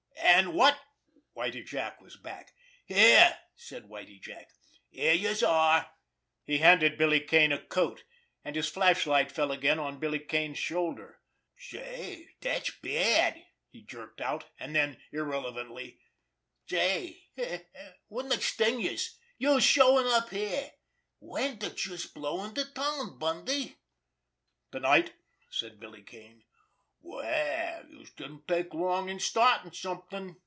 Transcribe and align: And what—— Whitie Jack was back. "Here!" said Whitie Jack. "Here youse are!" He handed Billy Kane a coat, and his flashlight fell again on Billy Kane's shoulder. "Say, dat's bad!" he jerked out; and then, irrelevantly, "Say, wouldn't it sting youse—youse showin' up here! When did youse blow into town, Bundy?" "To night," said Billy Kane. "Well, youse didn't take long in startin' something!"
And 0.23 0.53
what—— 0.55 0.79
Whitie 1.35 1.61
Jack 1.63 2.01
was 2.01 2.15
back. 2.15 2.53
"Here!" 2.85 3.37
said 3.55 3.85
Whitie 3.89 4.17
Jack. 4.19 4.47
"Here 4.89 5.13
youse 5.13 5.43
are!" 5.43 5.91
He 6.45 6.57
handed 6.59 6.97
Billy 6.97 7.19
Kane 7.19 7.51
a 7.51 7.59
coat, 7.59 8.03
and 8.43 8.55
his 8.55 8.67
flashlight 8.67 9.31
fell 9.31 9.51
again 9.51 9.77
on 9.77 9.99
Billy 9.99 10.19
Kane's 10.19 10.57
shoulder. 10.57 11.19
"Say, 11.57 12.29
dat's 12.39 12.71
bad!" 12.81 13.43
he 13.69 13.83
jerked 13.83 14.19
out; 14.19 14.45
and 14.57 14.75
then, 14.75 14.97
irrelevantly, 15.11 15.99
"Say, 16.67 17.27
wouldn't 18.09 18.33
it 18.33 18.41
sting 18.41 18.79
youse—youse 18.79 19.63
showin' 19.63 20.07
up 20.07 20.29
here! 20.31 20.71
When 21.19 21.57
did 21.59 21.85
youse 21.85 22.07
blow 22.07 22.43
into 22.45 22.65
town, 22.73 23.19
Bundy?" 23.19 23.77
"To 24.71 24.79
night," 24.79 25.13
said 25.51 25.79
Billy 25.79 26.01
Kane. 26.01 26.45
"Well, 27.03 27.89
youse 27.89 28.11
didn't 28.11 28.47
take 28.47 28.75
long 28.75 29.09
in 29.09 29.19
startin' 29.19 29.73
something!" 29.73 30.35